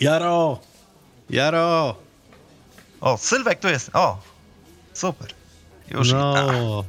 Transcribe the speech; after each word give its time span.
Jaro! 0.00 0.60
Jaro! 1.30 1.96
O, 3.00 3.16
Sylwek 3.18 3.60
tu 3.60 3.68
jest. 3.68 3.90
O, 3.92 4.18
super. 4.92 5.34
Już. 5.90 6.12
No! 6.12 6.84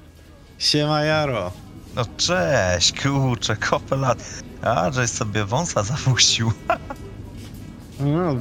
Siema 0.58 1.02
Jaro! 1.02 1.52
no 1.96 2.06
cześć, 2.18 3.02
kurczę, 3.02 3.56
kopę 3.56 3.96
lat. 3.96 4.24
A, 4.62 4.92
żeś 4.92 5.12
sobie 5.12 5.46
wąsa 5.46 5.84
zapuścił. 5.84 6.52
No, 8.00 8.36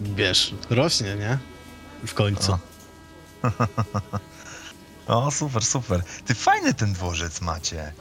wiesz, 0.00 0.54
rośnie, 0.70 1.16
nie? 1.16 1.38
W 2.06 2.14
końcu. 2.14 2.52
O. 2.52 2.58
O, 5.26 5.30
super, 5.30 5.64
super. 5.64 6.02
Ty 6.26 6.34
fajny 6.34 6.74
ten 6.74 6.92
dworzec 6.92 7.40
macie. 7.40 7.92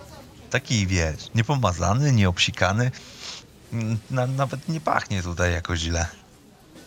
Taki, 0.50 0.88
wiesz, 0.88 1.30
niepomazany, 1.36 2.12
nieobsikany. 2.12 2.92
Na, 4.12 4.28
nawet 4.28 4.70
nie 4.70 4.82
pachnie 4.82 5.24
tutaj 5.24 5.52
jakoś 5.54 5.80
źle. 5.80 6.08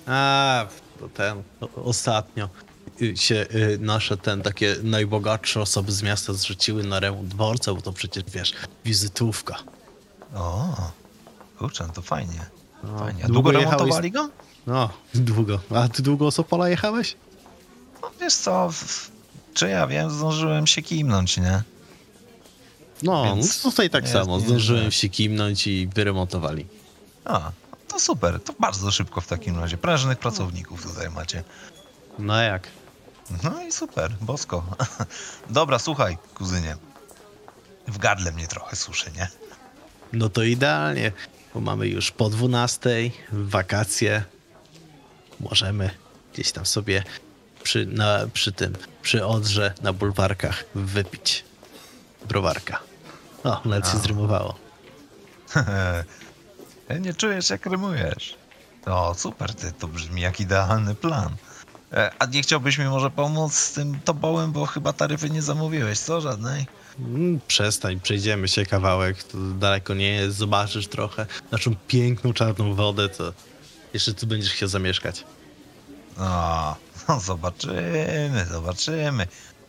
A, 0.07 0.67
to 1.01 1.09
ten, 1.09 1.43
o- 1.61 1.85
ostatnio 1.85 2.49
się 3.15 3.35
y, 3.55 3.79
nasze 3.81 4.17
ten 4.17 4.43
takie 4.43 4.77
najbogatsze 4.83 5.61
osoby 5.61 5.93
z 5.93 6.03
miasta 6.03 6.33
zrzuciły 6.33 6.83
na 6.85 7.01
remont 7.01 7.29
dworca, 7.29 7.75
bo 7.75 7.81
to 7.83 7.93
przecież, 7.93 8.25
wiesz, 8.33 8.53
wizytówka. 8.85 9.57
O, 10.35 10.77
kurczę, 11.59 11.85
no 11.87 11.93
to 11.93 12.03
fajnie. 12.03 12.47
No, 12.85 12.99
Fajnie. 12.99 13.25
A 13.25 13.27
długo 13.27 13.43
długo 13.43 13.53
jechałeś? 13.53 13.73
remontowali 13.81 14.11
go? 14.11 14.29
No, 14.67 14.91
długo. 15.15 15.61
A 15.75 15.89
ty 15.89 16.03
długo 16.03 16.31
z 16.31 16.39
Opola 16.39 16.69
jechałeś? 16.69 17.17
No, 18.03 18.11
wiesz 18.21 18.35
co, 18.35 18.71
w- 18.73 19.11
czy 19.55 19.69
ja 19.69 19.87
wiem, 19.87 20.11
zdążyłem 20.11 20.67
się 20.67 20.83
kimnąć, 20.83 21.37
nie? 21.37 21.63
No, 23.03 23.25
Więc 23.25 23.65
no 23.65 23.71
tutaj 23.71 23.91
tak 23.91 24.09
samo. 24.09 24.19
jest- 24.19 24.29
nie 24.29 24.35
jest 24.55 24.65
Zdążyłem 24.65 24.93
się 24.93 25.09
kimnąć 25.09 25.67
i 25.67 25.89
wyremontowali. 25.95 26.67
A, 27.25 27.51
to 27.89 28.01
super, 28.01 28.41
to 28.45 28.53
bardzo 28.61 28.91
szybko 28.91 29.21
w 29.21 29.27
takim 29.27 29.59
razie. 29.59 29.77
Prężnych 29.79 30.19
pracowników 30.19 30.83
tutaj 30.83 31.11
macie. 31.11 31.45
No 32.19 32.43
jak? 32.43 32.69
No 33.43 33.63
i 33.63 33.73
super, 33.73 34.13
bosko. 34.21 34.65
Dobra, 35.51 35.79
słuchaj, 35.79 36.19
kuzynie. 36.35 36.77
W 37.89 37.99
gardle 37.99 38.33
mnie 38.33 38.47
trochę 38.49 38.77
suszy, 38.77 39.11
nie? 39.17 39.29
No 40.13 40.29
to 40.29 40.43
idealnie, 40.43 41.13
bo 41.55 41.61
mamy 41.61 41.89
już 41.89 42.11
po 42.11 42.31
12, 42.31 43.11
wakacje. 43.33 44.25
Możemy 45.41 45.91
gdzieś 46.35 46.53
tam 46.53 46.67
sobie 46.67 47.03
przy, 47.63 47.87
na, 47.87 48.19
przy 48.33 48.53
tym, 48.53 48.77
przy 49.03 49.27
Odrze, 49.27 49.75
na 49.83 49.93
bulwarkach 49.93 50.65
wypić 50.75 51.45
browarka. 52.29 52.79
O, 53.45 53.61
nawet 53.65 53.89
się 53.89 53.99
zrymowało. 53.99 54.55
nie 57.01 57.15
czujesz, 57.15 57.51
jak 57.51 57.67
rymujesz. 57.67 58.37
O, 58.87 59.15
super, 59.15 59.55
ty, 59.55 59.73
to 59.73 59.89
brzmi 59.89 60.21
jak 60.21 60.41
idealny 60.41 60.95
plan. 60.95 61.37
E, 61.93 62.11
A 62.19 62.27
nie 62.27 62.43
chciałbyś 62.43 62.79
mi 62.79 62.85
może 62.85 63.11
pomóc 63.11 63.55
z 63.55 63.73
tym 63.73 64.01
tobołem, 64.05 64.53
bo 64.53 64.67
chyba 64.67 64.93
taryfy 64.93 65.31
nie 65.31 65.43
zamówiłeś, 65.43 65.99
co? 65.99 66.21
Żadnej? 66.21 66.67
Mm, 66.99 67.41
Przestań, 67.47 68.01
przejdziemy 68.01 68.49
się 68.49 68.67
kawałek, 68.67 69.23
to 69.23 69.39
daleko 69.39 69.95
nie 69.95 70.09
jest, 70.15 70.37
zobaczysz 70.37 70.89
trochę 70.89 71.27
naszą 71.51 71.75
piękną 71.89 72.33
czarną 72.33 72.75
wodę, 72.75 73.09
to 73.09 73.33
jeszcze 73.95 74.15
tu 74.15 74.27
będziesz 74.27 74.53
chciał 74.53 74.69
zamieszkać. 74.69 75.25
O, 76.19 76.77
no 77.09 77.21
zobaczymy, 77.21 78.47
zobaczymy. 78.51 79.27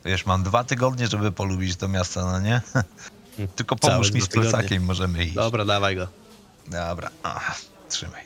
Wiesz, 0.07 0.25
mam 0.25 0.43
dwa 0.43 0.63
tygodnie, 0.63 1.07
żeby 1.07 1.31
polubić 1.31 1.75
to 1.75 1.87
miasto, 1.87 2.25
no 2.25 2.39
nie? 2.39 2.61
Tylko 3.55 3.75
pomóż 3.75 4.11
mi 4.11 4.21
z 4.21 4.27
plecakiem, 4.27 4.83
możemy 4.83 5.23
iść. 5.23 5.33
Dobra, 5.33 5.65
dawaj 5.65 5.95
go. 5.95 6.07
Dobra, 6.67 7.09
Ach, 7.23 7.61
trzymaj. 7.89 8.23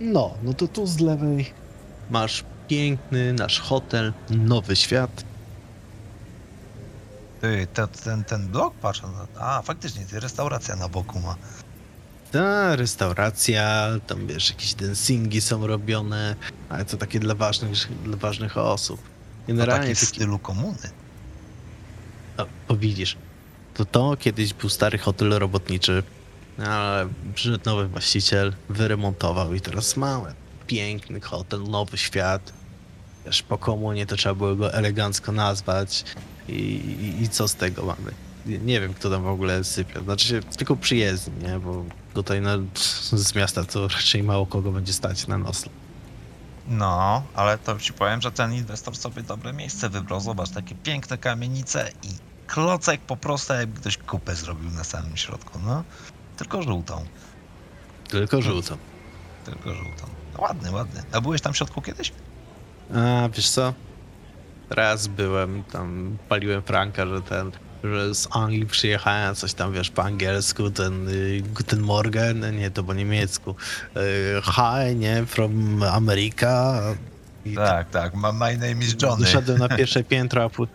No, 0.00 0.34
no 0.42 0.54
to 0.54 0.68
tu 0.68 0.86
z 0.86 1.00
lewej 1.00 1.52
masz 2.10 2.44
piękny 2.68 3.32
nasz 3.32 3.60
hotel, 3.60 4.12
Nowy 4.30 4.76
Świat. 4.76 5.24
Ty, 7.40 7.66
te, 7.74 7.88
ten, 7.88 8.24
ten 8.24 8.48
blok, 8.48 8.74
patrz, 8.74 9.02
no, 9.02 9.26
a 9.40 9.62
faktycznie, 9.62 10.06
ty 10.06 10.20
restauracja 10.20 10.76
na 10.76 10.88
boku 10.88 11.20
ma. 11.20 11.36
Ta 12.32 12.76
restauracja, 12.76 13.88
tam 14.06 14.26
wiesz, 14.26 14.50
jakieś 14.50 14.74
dancingi 14.74 15.40
są 15.40 15.66
robione, 15.66 16.36
ale 16.68 16.84
to 16.84 16.96
takie 16.96 17.20
dla 17.20 17.34
ważnych, 17.34 18.02
dla 18.04 18.16
ważnych 18.16 18.58
osób. 18.58 19.02
To 19.02 19.08
Generalnie 19.46 19.82
taki 19.82 19.94
w 19.94 20.00
taki, 20.00 20.16
stylu 20.16 20.38
komuny. 20.38 20.90
o, 22.38 22.46
o, 22.68 22.76
widzisz, 22.76 23.16
to 23.74 23.84
to 23.84 24.16
kiedyś 24.16 24.54
był 24.54 24.68
stary 24.68 24.98
hotel 24.98 25.30
robotniczy, 25.30 26.02
ale 26.58 27.08
przyszedł 27.34 27.64
nowy 27.66 27.88
właściciel, 27.88 28.52
wyremontował 28.68 29.54
i 29.54 29.60
teraz 29.60 29.96
mamy 29.96 30.34
piękny 30.66 31.20
hotel, 31.20 31.62
Nowy 31.62 31.98
Świat. 31.98 32.52
Wiesz, 33.26 33.42
po 33.42 33.58
komunie 33.58 34.06
to 34.06 34.16
trzeba 34.16 34.34
było 34.34 34.56
go 34.56 34.74
elegancko 34.74 35.32
nazwać 35.32 36.04
i, 36.48 36.52
i, 36.52 37.22
i 37.22 37.28
co 37.28 37.48
z 37.48 37.54
tego 37.54 37.82
mamy? 37.86 38.12
Nie- 38.46 38.80
wiem, 38.80 38.94
kto 38.94 39.10
tam 39.10 39.22
w 39.22 39.26
ogóle 39.26 39.64
sypie. 39.64 40.00
Znaczy 40.00 40.26
się 40.28 40.40
tylko 40.42 40.76
przyjezdni, 40.76 41.44
nie? 41.48 41.58
Bo 41.58 41.84
tutaj 42.14 42.40
na, 42.40 42.50
z 43.12 43.34
miasta 43.34 43.64
to 43.64 43.88
raczej 43.96 44.22
mało 44.22 44.46
kogo 44.46 44.72
będzie 44.72 44.92
stać 44.92 45.26
na 45.26 45.38
nos. 45.38 45.64
No, 46.68 47.22
ale 47.34 47.58
to 47.58 47.78
ci 47.78 47.92
powiem, 47.92 48.20
że 48.20 48.32
ten 48.32 48.52
inwestor 48.54 48.96
sobie 48.96 49.22
dobre 49.22 49.52
miejsce 49.52 49.88
wybrał. 49.88 50.20
Zobacz, 50.20 50.50
takie 50.50 50.74
piękne 50.74 51.18
kamienice 51.18 51.90
i 52.02 52.08
klocek 52.46 53.00
po 53.00 53.16
prostu 53.16 53.52
jakby 53.52 53.80
ktoś 53.80 53.98
kupę 53.98 54.34
zrobił 54.34 54.70
na 54.70 54.84
samym 54.84 55.16
środku, 55.16 55.58
no. 55.66 55.84
Tylko 56.36 56.62
żółtą, 56.62 57.04
Tylko 58.08 58.42
żółto. 58.42 58.78
tylko 59.44 59.74
żółtą. 59.74 60.06
No, 60.34 60.40
ładny, 60.42 60.70
ładny. 60.70 61.02
A 61.12 61.20
byłeś 61.20 61.40
tam 61.40 61.52
w 61.52 61.56
środku 61.56 61.82
kiedyś? 61.82 62.12
A 62.94 63.28
wiesz 63.28 63.50
co? 63.50 63.74
Raz 64.70 65.06
byłem, 65.06 65.64
tam 65.64 66.16
paliłem 66.28 66.62
Franka, 66.62 67.06
że 67.06 67.22
ten, 67.22 67.50
że 67.84 68.14
z 68.14 68.28
Anglii 68.30 68.66
przyjechałem, 68.66 69.34
coś 69.34 69.54
tam 69.54 69.72
wiesz 69.72 69.90
po 69.90 70.04
angielsku, 70.04 70.70
ten 70.70 71.08
y, 71.08 71.42
Guten 71.54 71.80
Morgen, 71.80 72.56
nie, 72.56 72.70
to 72.70 72.84
po 72.84 72.94
niemiecku. 72.94 73.54
Y, 73.96 74.42
hi, 74.42 74.96
nie, 74.96 75.26
from 75.26 75.82
America. 75.82 76.82
I 77.44 77.54
Tak, 77.54 77.90
tak, 77.90 78.14
ma 78.14 78.32
my 78.32 78.56
name 78.56 78.84
is 78.84 78.96
Johnny. 79.02 79.24
Doszedłem 79.24 79.58
na 79.58 79.68
pierwsze 79.78 80.04
piętro, 80.04 80.44
a 80.44 80.48
pół... 80.48 80.66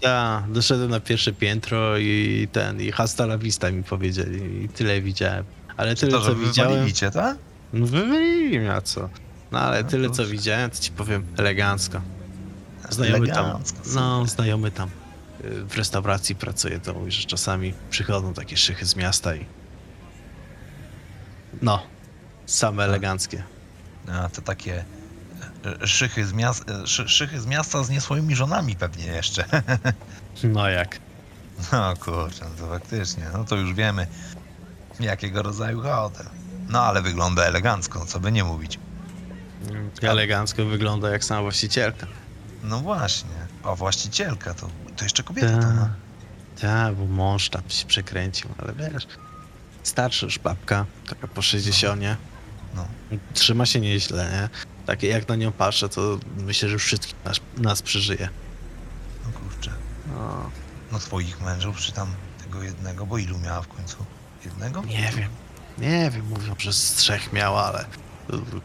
Ja, 0.00 0.42
doszedłem 0.48 0.90
na 0.90 1.00
pierwsze 1.00 1.32
piętro 1.32 1.98
i 1.98 2.48
ten, 2.52 2.80
i 2.80 2.92
hasta 2.92 3.24
la 3.24 3.38
vista 3.38 3.70
mi 3.70 3.82
powiedzieli 3.82 4.64
i 4.64 4.68
tyle 4.68 5.00
widziałem. 5.00 5.44
Ale 5.76 5.94
tyle, 5.94 6.12
to, 6.12 6.20
co 6.20 6.34
widziałem... 6.34 6.72
wywalili 6.72 6.94
cię, 6.94 7.10
tak? 7.10 7.36
No 7.72 7.86
wywalili 7.86 8.58
mnie, 8.58 8.72
a 8.72 8.80
co? 8.80 9.08
No 9.52 9.58
ale 9.58 9.82
No 9.82 9.88
tyle, 9.90 10.10
co 10.10 10.26
widziałem, 10.26 10.70
to 10.70 10.78
ci 10.78 10.90
powiem 10.90 11.26
elegancko. 11.36 12.00
Znajomy 12.90 13.26
tam, 13.26 13.44
Elegancko, 13.44 13.78
no, 13.94 14.20
super. 14.20 14.34
znajomy 14.34 14.70
tam 14.70 14.88
w 15.42 15.76
restauracji 15.76 16.34
pracuje, 16.34 16.80
to 16.80 16.94
mówi, 16.94 17.12
że 17.12 17.24
czasami 17.24 17.74
przychodzą 17.90 18.34
takie 18.34 18.56
szychy 18.56 18.86
z 18.86 18.96
miasta 18.96 19.34
i... 19.34 19.46
No, 21.62 21.82
same 22.46 22.84
eleganckie. 22.84 23.42
A, 24.12 24.28
to 24.28 24.42
takie 24.42 24.84
e, 25.82 25.86
szychy 25.86 26.26
z, 26.26 26.32
miast, 26.32 26.70
e, 26.70 26.86
szy, 26.86 27.08
szychy 27.08 27.40
z 27.40 27.46
miasta 27.46 27.84
z 27.84 27.90
nie 27.90 28.00
swoimi 28.00 28.36
żonami 28.36 28.76
pewnie 28.76 29.06
jeszcze. 29.06 29.44
No 30.44 30.68
jak? 30.68 30.98
No 31.72 31.96
kurczę, 31.96 32.44
no 32.44 32.66
to 32.66 32.72
faktycznie, 32.72 33.24
no 33.32 33.44
to 33.44 33.56
już 33.56 33.74
wiemy, 33.74 34.06
jakiego 35.00 35.42
rodzaju 35.42 35.80
hotel. 35.80 36.26
No 36.68 36.80
ale 36.80 37.02
wygląda 37.02 37.42
elegancko, 37.44 38.06
co 38.06 38.20
by 38.20 38.32
nie 38.32 38.44
mówić. 38.44 38.78
Elegancko 40.02 40.64
wygląda 40.64 41.10
jak 41.10 41.24
sama 41.24 41.42
właścicielka. 41.42 42.06
No 42.62 42.80
właśnie, 42.80 43.46
a 43.62 43.74
właścicielka 43.74 44.54
to, 44.54 44.68
to 44.96 45.04
jeszcze 45.04 45.22
kobieta 45.22 45.58
to 45.58 45.70
ma. 45.70 45.88
Tak, 46.60 46.94
bo 46.94 47.06
mąż 47.06 47.48
tam 47.48 47.62
się 47.68 47.86
przekręcił, 47.86 48.50
ale 48.58 48.72
wiesz, 48.72 49.06
starsza 49.82 50.26
już 50.26 50.38
babka, 50.38 50.86
taka 51.08 51.28
po 51.28 51.42
60. 51.42 52.02
No. 52.74 52.86
Trzyma 53.34 53.66
się 53.66 53.80
nieźle, 53.80 54.30
nie? 54.32 54.48
Takie 54.86 55.08
jak 55.08 55.28
na 55.28 55.36
nią 55.36 55.52
patrzę, 55.52 55.88
to 55.88 56.18
myślę, 56.36 56.68
że 56.68 56.78
wszystkich 56.78 57.14
nas, 57.24 57.40
nas 57.56 57.82
przeżyje. 57.82 58.28
No 59.24 59.38
kurczę. 59.38 59.70
No, 60.06 60.50
No 60.92 60.98
twoich 60.98 61.40
mężów, 61.40 61.76
czy 61.76 61.92
tam 61.92 62.08
tego 62.44 62.62
jednego, 62.62 63.06
bo 63.06 63.18
ilu 63.18 63.38
miała 63.38 63.62
w 63.62 63.68
końcu? 63.68 63.96
Jednego? 64.44 64.82
nie 64.82 65.10
wiem, 65.16 65.30
nie 65.78 66.10
wiem, 66.10 66.26
mówią, 66.28 66.54
że 66.58 66.72
z 66.72 66.92
trzech 66.92 67.32
miała, 67.32 67.64
ale 67.64 67.84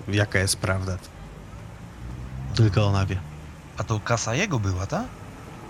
jaka 0.08 0.40
jest 0.40 0.56
prawda, 0.56 0.98
tylko 2.56 2.88
ona 2.88 3.06
wie. 3.06 3.20
A 3.78 3.84
to 3.84 4.00
kasa 4.00 4.36
jego 4.36 4.60
była, 4.60 4.88
tak? 4.88 5.06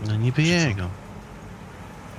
No 0.05 0.15
niby 0.15 0.43
jego. 0.43 0.89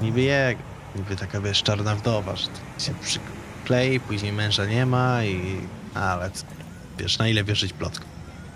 Niby 0.00 0.20
jego. 0.20 0.62
Niby 0.96 1.16
taka, 1.16 1.40
wiesz, 1.40 1.62
czarna 1.62 1.94
wdowa, 1.94 2.36
że 2.36 2.46
to 2.46 2.84
się 2.84 2.94
przyklei, 2.94 4.00
później 4.00 4.32
męża 4.32 4.66
nie 4.66 4.86
ma 4.86 5.24
i... 5.24 5.60
Ale, 5.94 6.30
co, 6.30 6.44
wiesz, 6.98 7.18
na 7.18 7.28
ile 7.28 7.44
wierzyć 7.44 7.72
plotkom? 7.72 8.08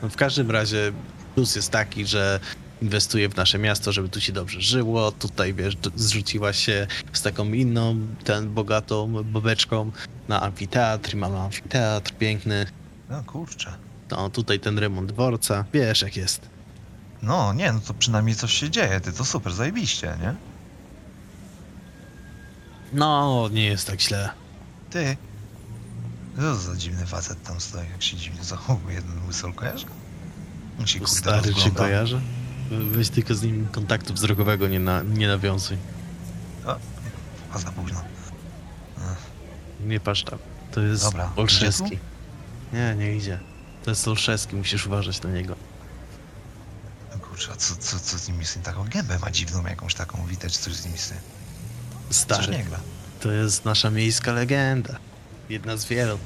No 0.03 0.09
w 0.09 0.17
każdym 0.17 0.51
razie 0.51 0.93
plus 1.35 1.57
jest 1.57 1.71
taki, 1.71 2.07
że 2.07 2.41
inwestuje 2.83 3.29
w 3.29 3.37
nasze 3.37 3.59
miasto, 3.59 3.93
żeby 3.93 4.09
tu 4.09 4.21
się 4.21 4.33
dobrze 4.33 4.61
żyło. 4.61 5.13
Tutaj, 5.13 5.55
wiesz, 5.55 5.77
zrzuciła 5.97 6.53
się 6.53 6.87
z 7.13 7.23
taką 7.23 7.53
inną, 7.53 7.97
ten 8.25 8.55
bogatą 8.55 9.25
bobeczką 9.25 9.91
na 10.29 10.43
amfiteatr 10.43 11.15
i 11.15 11.17
mamy 11.17 11.39
amfiteatr 11.39 12.13
piękny. 12.13 12.67
No 13.11 13.23
kurczę. 13.25 13.73
No, 14.11 14.31
tutaj 14.31 14.61
ten 14.61 14.79
remont 14.79 15.13
dworca, 15.13 15.65
wiesz 15.73 16.03
jak 16.03 16.17
jest. 16.17 16.52
No 17.23 17.53
nie, 17.53 17.73
no 17.73 17.81
to 17.81 17.95
przynajmniej 17.95 18.37
coś 18.37 18.53
się 18.53 18.71
dzieje, 18.71 19.01
ty 19.01 19.13
to 19.13 19.25
super, 19.25 19.53
zajebiście, 19.53 20.17
nie? 20.21 20.35
No, 22.93 23.49
nie 23.53 23.65
jest 23.65 23.87
tak 23.87 24.01
źle. 24.01 24.31
Ty. 24.91 25.17
Co 26.37 26.55
za 26.55 26.77
dziwny 26.77 27.07
facet 27.07 27.43
tam 27.43 27.61
stoi, 27.61 27.89
jak 27.93 28.03
się 28.03 28.17
dziwnie 28.17 28.45
zachowuje 28.45 29.03
ten 29.03 29.27
łysol, 29.27 29.53
kojarzy? 29.55 29.87
On 30.81 30.87
się 30.87 30.99
kurde 30.99 31.15
Stary 31.15 31.43
cię 31.43 31.51
rozgląda. 31.53 31.81
kojarzy? 31.81 32.21
Weź 32.71 33.09
tylko 33.09 33.35
z 33.35 33.43
nim 33.43 33.69
kontaktu 33.73 34.15
wzrokowego 34.15 34.69
nie, 34.69 34.81
na, 34.81 35.03
nie 35.03 35.29
nawiązuj. 35.29 35.77
A 37.53 37.59
za 37.59 37.73
późno. 37.73 38.03
Nie 39.81 40.01
patrz 40.01 40.23
tam. 40.25 40.39
To 40.73 40.81
jest 40.81 41.05
Dobra, 41.05 41.33
Olszewski. 41.37 41.99
Nie, 42.73 42.95
nie 42.99 43.17
idzie. 43.17 43.39
To 43.85 43.91
jest 43.91 44.09
Olszewski, 44.09 44.57
musisz 44.57 44.87
uważać 44.87 45.23
na 45.23 45.31
niego. 45.31 45.57
No 47.49 47.55
Kurczę, 47.55 47.67
co, 47.67 47.77
co, 47.77 47.99
co 48.01 48.19
z 48.19 48.29
nim 48.29 48.41
jest? 48.41 48.63
Taką 48.63 48.85
gębę 48.85 49.19
ma 49.19 49.31
dziwną 49.31 49.67
jakąś 49.67 49.95
taką, 49.95 50.27
widać 50.27 50.57
coś 50.57 50.75
z 50.75 50.85
nim 50.85 50.93
jest. 50.95 51.15
Stary, 52.11 52.53
nie 52.53 52.65
gra. 52.65 52.81
to 53.21 53.33
jest 53.33 53.65
nasza 53.65 53.91
miejska 53.91 54.33
legenda. 54.33 54.97
Jedna 55.49 55.77
z 55.77 55.85
wielu. 55.85 56.19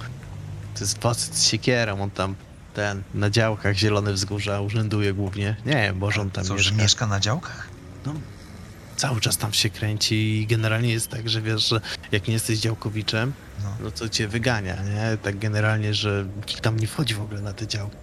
To 0.74 0.80
jest 0.80 0.98
facet 1.02 1.36
z 1.36 1.44
siekierą, 1.46 2.00
on 2.02 2.10
tam 2.10 2.34
ten, 2.74 3.02
na 3.14 3.30
działkach 3.30 3.76
Zielone 3.76 4.12
Wzgórza 4.12 4.60
urzęduje 4.60 5.14
głównie. 5.14 5.56
Nie 5.66 5.72
wiem, 5.72 5.96
może 5.98 6.20
on 6.20 6.30
tam 6.30 6.44
Co, 6.44 6.58
że 6.58 6.70
mieszka. 6.70 6.82
mieszka 6.82 7.06
na 7.06 7.20
działkach? 7.20 7.68
Cały 8.96 9.20
czas 9.20 9.36
tam 9.36 9.52
się 9.52 9.70
kręci 9.70 10.14
i 10.14 10.46
generalnie 10.46 10.92
jest 10.92 11.08
tak, 11.08 11.28
że 11.28 11.42
wiesz, 11.42 11.68
że 11.68 11.80
jak 12.12 12.26
nie 12.28 12.34
jesteś 12.34 12.58
działkowiczem, 12.58 13.32
No. 13.62 13.76
no 13.80 13.90
to 13.90 14.08
cię 14.08 14.28
wygania, 14.28 14.82
nie? 14.82 15.18
Tak 15.22 15.38
generalnie, 15.38 15.94
że 15.94 16.26
nikt 16.36 16.60
tam 16.60 16.76
nie 16.80 16.86
wchodzi 16.86 17.14
w 17.14 17.20
ogóle 17.20 17.40
na 17.40 17.52
te 17.52 17.66
działki. 17.66 17.96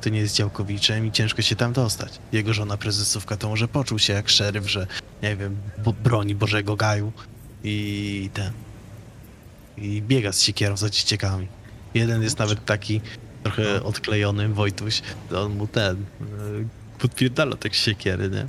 To 0.00 0.08
nie 0.08 0.20
jest 0.20 0.36
działkowiczem 0.36 1.06
i 1.06 1.12
ciężko 1.12 1.42
się 1.42 1.56
tam 1.56 1.72
dostać. 1.72 2.18
Jego 2.32 2.54
żona 2.54 2.76
prezesówka 2.76 3.36
to 3.36 3.48
może 3.48 3.68
poczuł 3.68 3.98
się 3.98 4.12
jak 4.12 4.28
szeryf, 4.28 4.70
że 4.70 4.86
nie 5.22 5.36
wiem, 5.36 5.56
bo 5.84 5.92
broni 5.92 6.34
Bożego 6.34 6.76
Gaju 6.76 7.12
i 7.64 8.30
ten. 8.34 8.52
I 9.78 10.02
biega 10.02 10.32
z 10.32 10.42
siekierą 10.42 10.76
za 10.76 10.90
dzieciakami. 10.90 11.46
Jeden 11.94 12.22
jest 12.22 12.38
nawet 12.38 12.64
taki 12.64 13.00
trochę 13.42 13.62
No. 13.62 13.84
odklejony, 13.86 14.48
Wojtuś, 14.48 15.02
to 15.30 15.42
on 15.42 15.56
mu 15.56 15.66
ten, 15.66 15.96
yy, 16.20 16.68
podpierdala 16.98 17.56
tak 17.56 17.74
siekiery, 17.74 18.30
nie? 18.30 18.46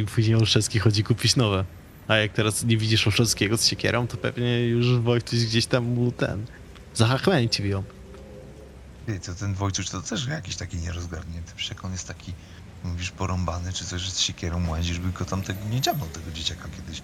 I 0.00 0.04
później 0.04 0.36
Olszewski 0.36 0.78
chodzi 0.78 1.04
kupić 1.04 1.36
nowe. 1.36 1.64
A 2.08 2.16
jak 2.16 2.32
teraz 2.32 2.64
nie 2.64 2.76
widzisz 2.76 3.06
Olszewskiego 3.06 3.56
z 3.56 3.66
siekierą, 3.66 4.06
to 4.06 4.16
pewnie 4.16 4.60
już 4.66 4.98
Wojtuś 4.98 5.38
gdzieś 5.44 5.66
tam 5.66 5.84
mu 5.84 6.12
ten, 6.12 6.44
zahachmęci 6.94 7.68
ją. 7.68 7.82
Ty, 9.06 9.20
to 9.20 9.34
ten 9.34 9.54
Wojciusz 9.54 9.88
to 9.88 10.02
też 10.02 10.26
jakiś 10.26 10.56
taki 10.56 10.76
nierozgarnięty. 10.76 11.52
Przecież 11.56 11.84
on 11.84 11.92
jest 11.92 12.08
taki, 12.08 12.32
mówisz, 12.84 13.10
porąbany, 13.10 13.72
czy 13.72 13.84
coś, 13.84 14.02
że 14.02 14.10
z 14.10 14.20
siekierą 14.20 14.68
łazisz, 14.68 14.98
by 14.98 15.12
go 15.12 15.24
tam 15.24 15.42
tego 15.42 15.60
nie 15.70 15.80
dziabnął, 15.80 16.08
tego 16.08 16.30
dzieciaka 16.30 16.68
kiedyś. 16.76 17.02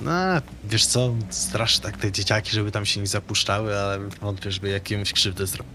No, 0.00 0.10
wiesz 0.64 0.86
co, 0.86 1.14
strasz 1.30 1.78
tak 1.78 1.96
te 1.96 2.12
dzieciaki, 2.12 2.50
żeby 2.50 2.72
tam 2.72 2.86
się 2.86 3.00
nie 3.00 3.06
zapuszczały, 3.06 3.78
ale 3.78 3.98
wątpię, 4.08 4.52
żeby 4.52 4.68
jakimś 4.68 5.12
krzywdę 5.12 5.46
zrobił. 5.46 5.72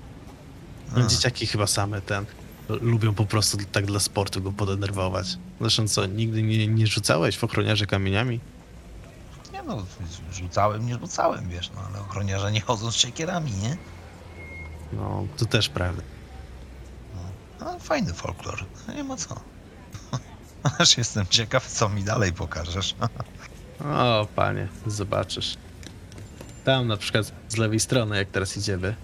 No, 0.95 1.07
dzieciaki 1.07 1.47
chyba 1.47 1.67
same 1.67 2.01
ten, 2.01 2.25
lubią 2.69 3.13
po 3.13 3.25
prostu 3.25 3.57
tak 3.71 3.85
dla 3.85 3.99
sportu 3.99 4.41
go 4.41 4.51
podenerwować. 4.51 5.37
Zresztą 5.61 5.87
co, 5.87 6.05
nigdy 6.05 6.43
nie, 6.43 6.67
nie 6.67 6.87
rzucałeś 6.87 7.37
w 7.37 7.43
ochroniarze 7.43 7.85
kamieniami? 7.85 8.39
Nie 9.53 9.63
no, 9.63 9.85
rzucałem, 10.31 10.85
nie 10.85 10.93
rzucałem, 10.93 11.49
wiesz, 11.49 11.71
no 11.75 11.81
ale 11.89 11.99
ochroniarze 12.01 12.51
nie 12.51 12.61
chodzą 12.61 12.91
z 12.91 12.95
siekierami, 12.95 13.51
nie? 13.51 13.77
No, 14.93 15.27
to 15.37 15.45
też 15.45 15.69
prawda. 15.69 16.01
No, 17.59 17.65
ale 17.67 17.79
fajny 17.79 18.13
folklor, 18.13 18.65
nie 18.95 19.03
ma 19.03 19.17
co. 19.17 19.35
Aż 20.79 20.97
jestem 20.97 21.25
ciekaw, 21.27 21.67
co 21.67 21.89
mi 21.89 22.03
dalej 22.03 22.33
pokażesz. 22.33 22.95
O, 23.85 24.27
panie, 24.35 24.67
zobaczysz. 24.87 25.57
Tam 26.63 26.87
na 26.87 26.97
przykład 26.97 27.31
z 27.49 27.57
lewej 27.57 27.79
strony, 27.79 28.17
jak 28.17 28.29
teraz 28.29 28.57
idziemy, 28.57 28.95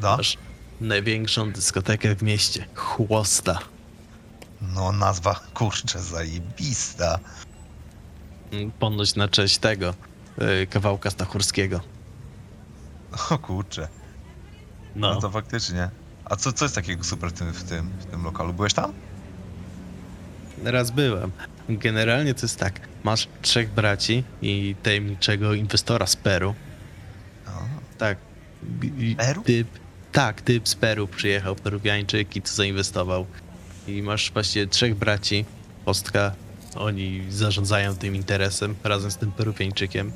Da? 0.00 0.16
masz 0.16 0.36
największą 0.80 1.52
dyskotekę 1.52 2.16
w 2.16 2.22
mieście. 2.22 2.66
Chłosta. 2.74 3.58
No, 4.62 4.92
nazwa, 4.92 5.40
kurczę, 5.54 5.98
zajebista. 6.00 7.18
Ponoć 8.78 9.14
na 9.14 9.28
cześć 9.28 9.58
tego, 9.58 9.94
yy, 10.38 10.66
kawałka 10.66 11.10
Stachurskiego. 11.10 11.80
O 13.30 13.38
kurczę, 13.38 13.88
no, 14.96 15.14
No, 15.14 15.20
to 15.20 15.30
faktycznie. 15.30 15.90
A 16.24 16.36
co, 16.36 16.52
co 16.52 16.64
jest 16.64 16.74
takiego 16.74 17.04
super 17.04 17.30
w 17.30 17.32
tym, 17.32 17.52
w 17.52 17.64
tym, 17.64 17.90
w 18.00 18.04
tym 18.06 18.24
lokalu? 18.24 18.52
Byłeś 18.52 18.74
tam? 18.74 18.92
raz 20.64 20.90
byłem. 20.90 21.30
Generalnie 21.68 22.34
to 22.34 22.40
jest 22.42 22.58
tak, 22.58 22.80
masz 23.04 23.28
trzech 23.42 23.70
braci 23.70 24.24
i 24.42 24.74
tajemniczego 24.82 25.54
inwestora 25.54 26.06
z 26.06 26.16
Peru. 26.16 26.54
O, 27.46 27.50
Tak. 27.98 28.18
I- 28.98 29.16
Peru? 29.16 29.42
Typ, 29.42 29.68
tak, 30.12 30.40
typ 30.42 30.68
z 30.68 30.74
Peru 30.74 31.08
przyjechał, 31.08 31.56
Peruwiańczyk 31.56 32.36
i 32.36 32.42
tu 32.42 32.48
zainwestował. 32.54 33.26
I 33.88 34.02
masz 34.02 34.32
właściwie 34.32 34.66
trzech 34.66 34.94
braci, 34.94 35.44
Kostka, 35.84 36.32
oni 36.74 37.22
zarządzają 37.30 37.96
tym 37.96 38.16
interesem 38.16 38.74
razem 38.84 39.10
z 39.10 39.16
tym 39.16 39.32
Peruwiańczykiem. 39.32 40.12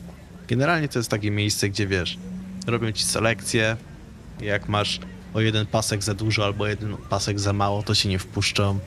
Generalnie 0.49 0.89
to 0.89 0.99
jest 0.99 1.11
takie 1.11 1.31
miejsce, 1.31 1.69
gdzie 1.69 1.87
wiesz, 1.87 2.19
robią 2.67 2.93
ci 2.93 3.05
selekcję, 3.05 3.77
jak 4.41 4.69
masz 4.69 5.01
o 5.35 5.41
jeden 5.41 5.67
pasek 5.67 6.03
za 6.03 6.15
dużo 6.15 6.45
albo 6.45 6.67
jeden 6.67 6.97
pasek 6.97 7.41
za 7.41 7.53
mało, 7.53 7.83
to 7.83 7.95
się 7.95 8.09
nie 8.09 8.19
wpuszczą. 8.19 8.79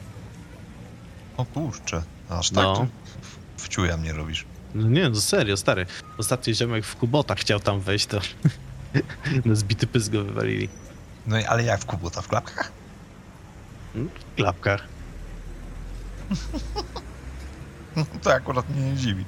o 1.37 1.45
kurczę, 1.45 2.03
aż 2.29 2.49
tak? 2.49 2.63
No. 2.63 2.73
No. 2.73 2.87
Wciuja 3.57 3.97
mnie 3.97 4.13
robisz. 4.13 4.45
No 4.75 4.87
nie, 4.89 5.09
no 5.09 5.15
serio, 5.21 5.57
stary. 5.57 5.85
Ostatnio 6.17 6.53
ziomek 6.53 6.85
w 6.85 6.95
Kubota 6.95 7.35
chciał 7.35 7.59
tam 7.59 7.79
wejść, 7.81 8.05
to 8.05 8.19
na 9.45 9.55
zbity 9.55 9.87
pysk 9.87 10.11
go 10.11 10.23
wywalili. 10.23 10.69
No 11.27 11.39
i 11.39 11.43
ale 11.43 11.63
jak 11.63 11.81
w 11.81 11.85
kubota, 11.85 12.21
w 12.21 12.27
klapkach? 12.27 12.71
W 13.95 14.35
klapkach. 14.35 14.83
No, 17.95 18.05
to 18.21 18.33
akurat 18.33 18.69
mnie 18.69 18.81
nie 18.91 18.95
dziwi. 18.97 19.25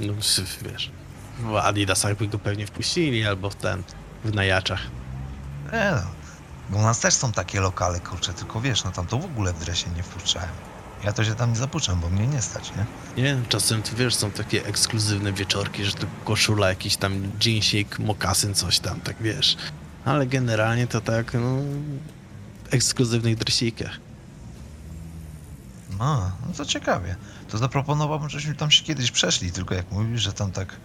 No 0.00 0.12
s- 0.18 0.40
wiesz, 0.72 0.90
w 1.38 1.56
Adidasach 1.56 2.16
by 2.16 2.28
go 2.28 2.38
pewnie 2.38 2.66
wpuścili, 2.66 3.26
albo 3.26 3.50
w 3.50 3.54
ten, 3.54 3.82
w 4.24 4.34
najaczach. 4.34 4.80
Nie 5.72 5.90
no. 5.94 6.02
Bo 6.70 6.78
u 6.78 6.82
nas 6.82 7.00
też 7.00 7.14
są 7.14 7.32
takie 7.32 7.60
lokale, 7.60 8.00
kurczę, 8.00 8.34
tylko 8.34 8.60
wiesz, 8.60 8.84
no 8.84 8.90
tam 8.92 9.06
to 9.06 9.18
w 9.18 9.24
ogóle 9.24 9.52
w 9.52 9.58
dresie 9.58 9.90
nie 9.96 10.02
wpuszczałem. 10.02 10.48
Ja 11.04 11.12
to 11.12 11.24
się 11.24 11.34
tam 11.34 11.50
nie 11.50 11.56
zapuszczam, 11.56 12.00
bo 12.00 12.10
mnie 12.10 12.26
nie 12.26 12.42
stać, 12.42 12.72
nie? 12.76 13.22
Nie, 13.22 13.36
czasem 13.48 13.82
to 13.82 13.96
wiesz, 13.96 14.14
są 14.14 14.30
takie 14.30 14.66
ekskluzywne 14.66 15.32
wieczorki, 15.32 15.84
że 15.84 15.92
to 15.92 16.06
koszula, 16.24 16.68
jakiś 16.68 16.96
tam 16.96 17.32
jeansik, 17.44 17.98
mokasyn, 17.98 18.54
coś 18.54 18.78
tam, 18.78 19.00
tak 19.00 19.16
wiesz. 19.20 19.56
Ale 20.04 20.26
generalnie 20.26 20.86
to 20.86 21.00
tak, 21.00 21.34
no, 21.34 21.56
w 22.64 22.74
ekskluzywnych 22.74 23.36
dresikach. 23.36 24.00
No, 25.98 26.32
no 26.46 26.54
to 26.56 26.64
ciekawie. 26.64 27.16
To 27.48 27.58
zaproponowałbym, 27.58 28.28
żebyśmy 28.28 28.54
tam 28.54 28.70
się 28.70 28.84
kiedyś 28.84 29.10
przeszli, 29.10 29.52
tylko 29.52 29.74
jak 29.74 29.90
mówisz, 29.90 30.22
że 30.22 30.32
tam 30.32 30.52
tak 30.52 30.76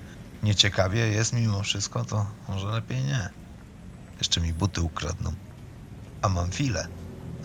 nieciekawie 0.44 1.08
jest 1.08 1.34
mimo 1.34 1.64
wszystko, 1.64 2.06
to 2.06 2.26
może 2.50 2.68
lepiej 2.68 3.04
nie. 3.04 3.30
Jeszcze 4.18 4.42
mi 4.42 4.54
buty 4.54 4.82
ukradną. 4.82 5.34
A 6.22 6.30
mam 6.30 6.52
filę. 6.52 6.88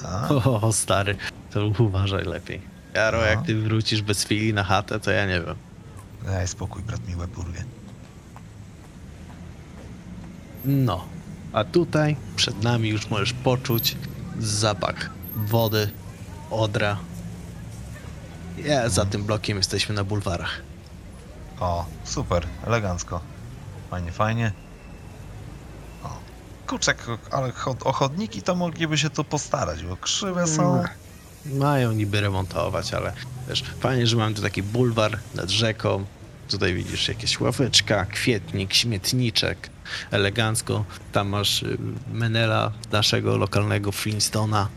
A? 0.05 0.29
O, 0.29 0.73
stary, 0.73 1.17
to 1.51 1.67
uważaj 1.79 2.25
lepiej. 2.25 2.61
Jaro, 2.95 3.19
No. 3.19 3.25
jak 3.25 3.47
ty 3.47 3.61
wrócisz 3.63 4.03
bez 4.03 4.23
chwili 4.25 4.55
na 4.55 4.65
chatę, 4.65 5.01
to 5.01 5.11
ja 5.11 5.27
nie 5.27 5.41
wiem. 5.41 5.57
Daj 6.27 6.49
spokój, 6.49 6.83
brat 6.83 7.09
mi 7.09 7.17
łeb 7.17 7.39
urwie. 7.39 7.65
No, 10.65 11.05
a 11.53 11.65
tutaj 11.65 12.17
przed 12.37 12.63
nami 12.63 12.89
już 12.89 13.11
możesz 13.11 13.33
poczuć 13.33 13.97
zapach 14.39 15.11
wody, 15.37 15.91
odra. 16.51 16.97
Ja 18.65 18.89
za 18.89 19.05
tym 19.05 19.25
blokiem 19.25 19.57
jesteśmy 19.57 19.95
na 19.95 20.05
bulwarach. 20.05 20.63
O, 21.63 21.85
super, 22.05 22.47
elegancko. 22.67 23.21
Fajnie, 23.91 24.13
fajnie. 24.13 24.53
O, 26.05 26.09
kurczak, 26.67 27.07
ale 27.31 27.53
chod- 27.53 27.83
o 27.87 27.93
chodniki 27.93 28.43
to 28.43 28.55
mogliby 28.55 28.99
się 28.99 29.11
tu 29.11 29.25
postarać, 29.25 29.85
bo 29.85 29.97
krzywe 29.97 30.47
są. 30.47 30.75
Mm. 30.79 30.89
Mają 31.59 31.93
niby 31.93 32.21
remontować, 32.21 32.95
ale 32.95 33.13
wiesz, 33.49 33.65
fajnie, 33.81 34.07
że 34.07 34.17
mamy 34.17 34.35
tu 34.35 34.43
taki 34.43 34.63
bulwar 34.63 35.19
nad 35.35 35.51
rzeką. 35.51 36.05
Tutaj 36.49 36.75
widzisz 36.75 37.09
jakieś 37.09 37.41
ławeczka, 37.41 38.05
kwietnik, 38.07 38.75
śmietniczek, 38.75 39.71
elegancko. 40.11 40.85
Tam 41.13 41.29
masz 41.29 41.63
y, 41.63 41.79
Menela, 42.13 42.73
naszego 42.93 43.37
lokalnego 43.37 43.93
Flintstona. 43.93 44.69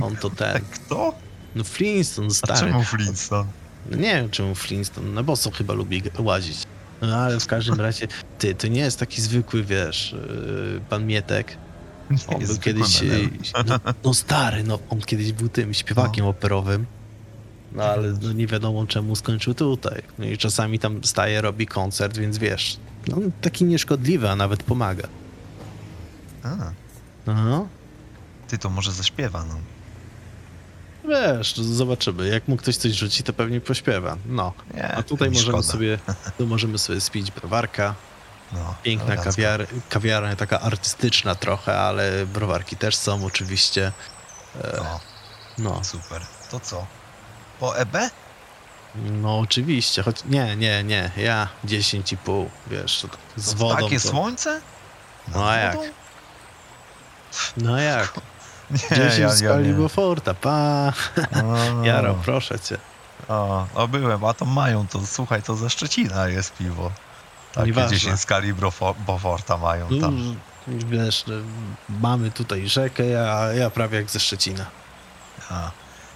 On 0.00 0.16
to 0.16 0.30
ten. 0.30 0.64
Kto? 0.70 1.14
No 1.54 1.64
Flintstone, 1.64 2.28
A 2.28 2.34
stary. 2.34 2.60
czemu 2.60 2.84
Flintstone? 2.84 3.48
No 3.90 3.96
Nie 3.96 4.14
wiem 4.14 4.30
czemu 4.30 4.54
Flintstone, 4.54 5.10
na 5.10 5.22
boso 5.22 5.50
chyba 5.50 5.74
lubi 5.74 6.02
łazić. 6.18 6.62
No 7.02 7.16
ale 7.16 7.40
w 7.40 7.46
każdym 7.46 7.80
razie, 7.86 8.08
ty, 8.38 8.54
to 8.54 8.68
nie 8.68 8.80
jest 8.80 8.98
taki 8.98 9.22
zwykły, 9.22 9.64
wiesz, 9.64 10.12
yy, 10.12 10.80
pan 10.88 11.06
Mietek. 11.06 11.56
Nie 12.10 12.36
On 12.36 12.46
był 12.46 12.58
kiedyś, 12.58 13.02
yy, 13.02 13.30
no, 13.66 13.80
no 14.04 14.14
stary, 14.14 14.64
no 14.64 14.78
on 14.90 15.00
kiedyś 15.00 15.32
był 15.32 15.48
tym 15.48 15.74
śpiewakiem 15.74 16.26
operowym. 16.26 16.86
No 17.72 17.84
ale 17.84 18.12
no, 18.22 18.32
nie 18.32 18.46
wiadomo 18.46 18.86
czemu 18.86 19.16
skończył 19.16 19.54
tutaj. 19.54 20.02
No 20.18 20.24
i 20.24 20.38
czasami 20.38 20.78
tam 20.78 21.04
staje, 21.04 21.40
robi 21.40 21.66
koncert, 21.66 22.18
więc 22.18 22.38
wiesz, 22.38 22.76
no 23.08 23.16
taki 23.40 23.64
nieszkodliwy, 23.64 24.30
a 24.30 24.36
nawet 24.36 24.62
pomaga. 24.62 25.08
A, 26.42 26.72
No, 27.26 27.68
ty 28.48 28.58
to 28.58 28.70
może 28.70 28.92
zaśpiewa, 28.92 29.44
no. 29.44 29.54
Wiesz, 31.04 31.56
zobaczymy. 31.56 32.28
Jak 32.28 32.48
mu 32.48 32.56
ktoś 32.56 32.76
coś 32.76 32.92
rzuci, 32.92 33.22
to 33.22 33.32
pewnie 33.32 33.60
pośpiewa. 33.60 34.16
No, 34.26 34.52
Nie, 34.74 34.88
a 34.94 35.02
tutaj 35.02 35.30
możemy 35.30 35.48
szkoda. 35.48 35.62
sobie, 35.72 35.98
tu 36.38 36.46
możemy 36.46 36.78
sobie 36.78 37.00
spić 37.00 37.30
browarka. 37.30 37.94
No, 38.52 38.74
Piękna 38.82 39.16
kawiar, 39.16 39.66
kawiarnia, 39.88 40.36
taka 40.36 40.60
artystyczna 40.60 41.34
trochę, 41.34 41.78
ale 41.80 42.26
browarki 42.26 42.76
też 42.76 42.96
są 42.96 43.24
oczywiście. 43.24 43.92
No, 44.76 45.00
No, 45.58 45.84
super. 45.84 46.22
To 46.50 46.60
co? 46.60 46.86
Po 47.60 47.76
E 47.78 47.80
EB? 47.80 47.96
no 48.94 49.38
oczywiście, 49.38 50.02
choć 50.02 50.24
nie, 50.24 50.56
nie, 50.56 50.84
nie, 50.84 51.10
ja 51.16 51.48
10,5, 51.64 52.46
wiesz, 52.66 53.06
z 53.36 53.54
wodą. 53.54 53.76
Takie 53.82 54.00
to, 54.00 54.08
słońce? 54.08 54.60
No 55.34 55.48
a 55.50 55.56
jak? 55.56 55.76
no 57.56 57.78
jak? 57.80 58.12
Nie, 58.70 58.78
10 58.96 59.18
ja, 59.18 59.28
z 59.28 59.40
ja 59.40 59.56
nie. 59.56 59.88
Forta, 59.88 60.34
pa, 60.34 60.92
O, 61.44 61.84
Jaro, 61.84 62.14
proszę 62.14 62.58
cię. 62.60 62.78
O, 63.28 63.66
o, 63.74 63.88
byłem, 63.88 64.24
a 64.24 64.34
to 64.34 64.44
mają, 64.44 64.86
to 64.86 65.06
słuchaj, 65.06 65.42
to 65.42 65.56
ze 65.56 65.70
Szczecina 65.70 66.28
jest 66.28 66.56
piwo. 66.56 66.90
Takie 67.52 67.66
Nieważne. 67.66 67.96
10 67.98 68.20
skali 68.20 68.54
Brofo- 68.54 68.94
Boforta 69.06 69.56
mają 69.56 69.86
No, 69.90 70.00
tam. 70.00 70.36
wiesz, 70.68 71.24
no, 71.26 71.34
mamy 72.00 72.30
tutaj 72.30 72.68
rzekę, 72.68 73.06
ja, 73.06 73.52
ja 73.52 73.70
prawie 73.70 73.98
jak 73.98 74.10
ze 74.10 74.20
Szczecina. 74.20 74.66
A. 75.50 75.70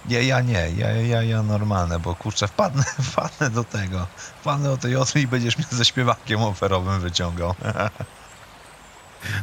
Nie, 0.09 0.23
ja 0.23 0.41
nie, 0.41 0.69
ja, 0.77 0.91
ja, 0.91 1.23
ja 1.23 1.43
normalne, 1.43 1.99
bo 1.99 2.15
kurczę, 2.15 2.47
wpadnę, 2.47 2.83
wpadnę 3.11 3.49
do 3.49 3.63
tego. 3.63 4.07
Wpadnę 4.41 4.69
do 4.69 4.77
tej 4.77 4.91
jotry 4.91 5.21
i 5.21 5.27
będziesz 5.27 5.57
mnie 5.57 5.67
ze 5.69 5.85
śpiewakiem 5.85 6.41
operowym 6.41 6.99
wyciągał. 6.99 7.55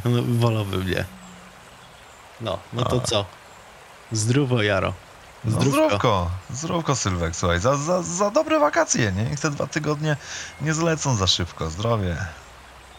No, 0.05 0.21
wolałbym 0.39 0.89
nie. 0.89 1.05
No, 2.43 2.59
no 2.73 2.83
to 2.85 2.97
A. 2.97 3.07
co? 3.07 3.25
Zdrowo, 4.11 4.61
Jaro. 4.63 4.93
No, 5.45 5.51
Zdrówko. 5.51 5.87
zdrówko, 5.87 6.31
zdrówko 6.49 6.95
Sylwek, 6.95 7.35
słuchaj, 7.35 7.59
za, 7.59 7.77
za, 7.77 8.01
za 8.03 8.31
dobre 8.31 8.59
wakacje, 8.59 9.11
nie? 9.11 9.23
Niech 9.23 9.39
te 9.39 9.49
dwa 9.51 9.67
tygodnie 9.67 10.17
nie 10.61 10.73
zlecą 10.73 11.15
za 11.15 11.27
szybko, 11.27 11.69
zdrowie. 11.69 12.25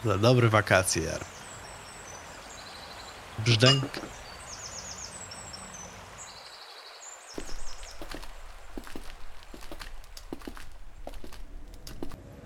Za 0.05 0.17
dobre 0.17 0.49
wakacje, 0.49 1.03
Jaro. 1.03 1.25
Brzdęk. 3.39 3.85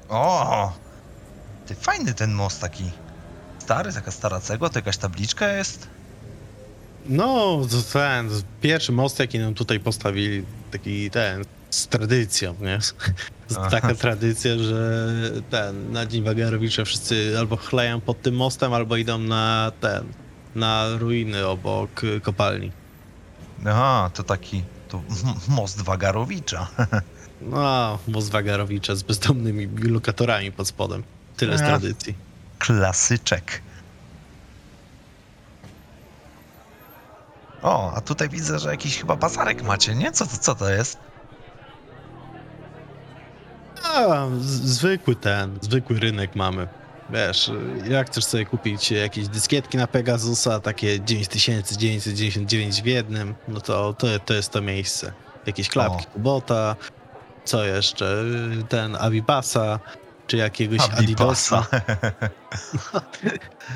O! 0.10 0.74
Ty 1.68 1.76
fajny 1.76 2.14
ten 2.14 2.34
most 2.34 2.62
taki. 2.62 2.92
Stary, 3.60 3.94
taka 3.94 4.12
stara 4.12 4.40
cegła, 4.40 4.70
to 4.70 4.80
jakaś 4.80 4.98
tabliczka 4.98 5.48
jest? 5.48 5.88
No, 7.06 7.62
ten, 7.94 8.30
pierwszy 8.62 8.92
most, 8.92 9.20
jaki 9.20 9.40
nam 9.40 9.54
tutaj 9.54 9.80
postawili, 9.80 10.44
taki 10.72 11.10
ten, 11.10 11.44
z 11.70 11.88
tradycją, 11.88 12.56
nie? 12.62 12.80
Aha. 13.58 13.70
Taka 13.70 13.96
tradycja, 13.96 14.58
że 14.58 15.08
ten, 15.50 15.92
na 15.92 16.06
Dzień 16.06 16.24
Wagarowicza 16.24 16.86
wszyscy 16.86 17.36
albo 17.40 17.58
chleją 17.58 18.02
pod 18.02 18.22
tym 18.22 18.36
mostem, 18.36 18.74
albo 18.74 18.98
idą 18.98 19.18
na 19.18 19.72
ten, 19.82 20.04
na 20.56 20.86
ruiny 20.98 21.48
obok 21.48 22.02
kopalni. 22.22 22.72
Aha, 23.66 24.12
to 24.14 24.24
taki, 24.24 24.64
to 24.88 25.02
most 25.48 25.82
Wagarowicza. 25.82 26.68
No, 27.42 28.00
most 28.08 28.32
Wagarowicza 28.32 28.96
z 28.96 29.04
bezdomnymi 29.04 29.68
lokatorami 29.68 30.52
pod 30.52 30.68
spodem. 30.68 31.04
Tyle 31.38 31.58
z 31.58 31.62
Ach. 31.62 31.68
tradycji. 31.68 32.16
Klasyczek. 32.58 33.62
O, 37.62 37.94
a 37.94 38.02
tutaj 38.02 38.30
widzę, 38.30 38.60
że 38.60 38.70
jakiś 38.72 38.98
chyba 39.00 39.16
bazarek 39.16 39.64
macie, 39.64 39.96
nie? 39.96 40.12
Co 40.12 40.26
to, 40.26 40.38
co 40.38 40.56
to 40.56 40.70
jest? 40.70 40.98
A, 43.84 44.28
zwykły 44.42 45.16
ten, 45.16 45.60
zwykły 45.62 46.00
rynek 46.00 46.36
mamy. 46.36 46.68
Wiesz, 47.10 47.52
jak 47.90 48.08
chcesz 48.08 48.26
sobie 48.26 48.46
kupić 48.46 48.92
jakieś 48.92 49.28
dyskietki 49.28 49.78
na 49.78 49.88
Pegasusa, 49.88 50.60
takie 50.60 51.00
9999 51.00 52.82
w 52.82 52.86
jednym, 52.86 53.36
no 53.48 53.62
to 53.62 53.94
to, 53.94 54.08
to 54.26 54.34
jest 54.34 54.52
to 54.52 54.62
miejsce. 54.62 55.14
Jakieś 55.46 55.70
klapki 55.70 56.06
O. 56.08 56.10
Kubota, 56.14 56.76
co 57.46 57.66
jeszcze, 57.66 58.24
ten 58.70 58.96
Avibasa, 58.96 59.80
czy 60.28 60.38
jakiegoś 60.38 60.80
Abibasa. 60.80 60.98
Adidosa. 60.98 61.66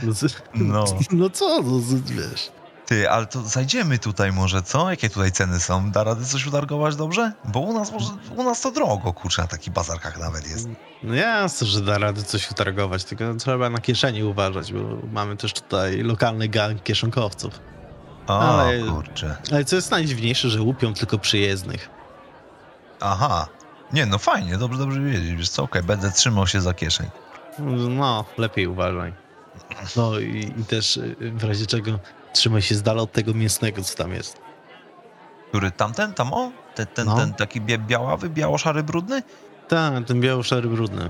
No, 0.03 0.13
No. 0.53 0.85
no 1.11 1.29
co, 1.29 1.61
no, 1.61 1.79
wiesz. 2.05 2.51
Ty, 2.93 3.09
ale 3.09 3.25
to 3.25 3.41
zajdziemy 3.41 3.99
tutaj 3.99 4.31
może, 4.31 4.61
co? 4.61 4.89
Jakie 4.89 5.09
tutaj 5.09 5.31
ceny 5.31 5.59
są? 5.59 5.91
Da 5.91 6.03
rady 6.03 6.25
coś 6.25 6.47
utargować 6.47 6.95
dobrze? 6.95 7.31
Bo 7.45 7.59
u 7.59 7.73
nas 7.73 7.91
może, 7.91 8.07
u 8.35 8.43
nas 8.43 8.61
to 8.61 8.71
drogo, 8.71 9.13
kurczę, 9.13 9.41
na 9.41 9.47
takich 9.47 9.73
bazarkach 9.73 10.19
nawet 10.19 10.49
jest. 10.49 10.67
No 11.03 11.15
jasne, 11.15 11.67
że 11.67 11.81
da 11.81 11.97
rady 11.97 12.23
coś 12.23 12.51
utargować, 12.51 13.03
tylko 13.03 13.33
trzeba 13.33 13.69
na 13.69 13.79
kieszeni 13.79 14.23
uważać, 14.23 14.73
bo 14.73 14.79
mamy 15.11 15.37
też 15.37 15.53
tutaj 15.53 15.97
lokalny 16.03 16.47
gang 16.47 16.83
kieszonkowców. 16.83 17.59
O, 18.27 18.39
Ale- 18.39 18.83
kurczę. 18.83 19.37
Ale 19.51 19.65
co 19.65 19.75
jest 19.75 19.91
najdziwniejsze, 19.91 20.49
że 20.49 20.61
łupią 20.61 20.93
tylko 20.93 21.19
przyjezdnych. 21.19 21.89
Aha. 22.99 23.47
Nie, 23.93 24.05
no 24.05 24.17
fajnie, 24.17 24.57
dobrze, 24.57 24.79
dobrze 24.79 25.01
wiedzieć. 25.01 25.35
Wiesz 25.35 25.49
co, 25.49 25.63
okej, 25.63 25.83
będę 25.83 26.11
trzymał 26.11 26.47
się 26.47 26.61
za 26.61 26.73
kieszeń. 26.73 27.09
No, 27.89 28.25
lepiej 28.37 28.67
uważaj. 28.67 29.13
No 29.95 30.19
i, 30.19 30.53
i 30.57 30.65
też 30.65 30.97
y, 30.97 31.15
w 31.21 31.43
razie 31.43 31.65
czego 31.65 31.99
trzymaj 32.33 32.61
się 32.61 32.75
z 32.75 32.81
dala 32.83 33.01
od 33.01 33.11
tego 33.11 33.33
mięsnego, 33.33 33.81
co 33.83 33.95
tam 33.97 34.11
jest. 34.11 34.37
Który 35.49 35.71
tamten, 35.71 36.13
tam 36.13 36.33
o? 36.33 36.51
Ten, 36.75 36.87
ten, 36.87 37.05
No. 37.07 37.15
ten 37.17 37.33
taki 37.33 37.61
bie- 37.61 37.77
białawy, 37.77 38.29
biało-szary, 38.29 38.83
brudny? 38.83 39.23
Tak, 39.67 40.05
ten 40.05 40.21
biało-szary 40.21 40.69
brudny. 40.69 41.09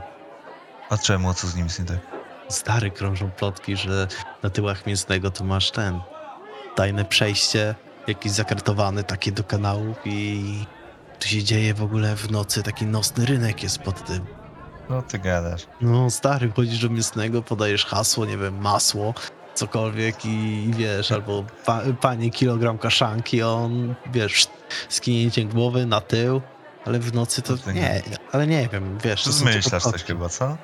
A 0.90 0.98
czemu, 0.98 1.34
co 1.34 1.48
z 1.48 1.56
nim 1.56 1.66
jest 1.66 1.80
nie 1.80 1.86
tak? 1.86 1.98
Stary 2.50 2.92
krążą 2.92 3.32
plotki, 3.32 3.76
że 3.78 4.08
na 4.44 4.50
tyłach 4.50 4.86
mięsnego 4.86 5.32
to 5.32 5.44
masz 5.44 5.72
ten 5.72 6.00
tajne 6.76 7.06
przejście, 7.06 7.76
jakiś 8.08 8.32
zakartowany 8.32 9.04
takie 9.04 9.32
do 9.32 9.44
kanałów 9.44 9.98
i 10.06 10.66
tu 11.20 11.28
się 11.28 11.44
dzieje 11.44 11.74
w 11.74 11.84
ogóle 11.84 12.16
w 12.16 12.32
nocy, 12.32 12.64
taki 12.64 12.86
nocny 12.86 13.26
rynek 13.26 13.64
jest 13.64 13.80
pod 13.80 14.06
tym. 14.06 14.26
No 14.90 15.02
ty 15.02 15.20
gadasz. 15.20 15.62
No 15.82 16.10
stary, 16.10 16.52
chodzisz 16.56 16.80
do 16.80 16.90
mięsnego, 16.90 17.42
podajesz 17.42 17.86
hasło, 17.86 18.26
nie 18.26 18.38
wiem, 18.38 18.62
masło, 18.62 19.14
cokolwiek 19.56 20.26
i, 20.26 20.30
i 20.70 20.74
wiesz, 20.74 21.12
albo 21.12 21.44
pa, 21.66 21.82
panie 22.02 22.32
kilogram 22.32 22.78
kaszanki, 22.78 23.42
on, 23.44 23.96
wiesz, 24.14 24.48
skinięciem 24.90 25.50
głowy 25.50 25.86
na 25.86 26.02
tył, 26.02 26.42
ale 26.86 27.00
w 27.00 27.14
nocy 27.14 27.42
to 27.42 27.54
nie, 27.74 28.02
ale 28.32 28.48
nie 28.48 28.70
wiem, 28.72 28.98
wiesz. 29.04 29.24
to 29.24 29.32
Zmyślasz 29.32 29.84
coś 29.84 30.04
chyba, 30.04 30.30
co? 30.30 30.58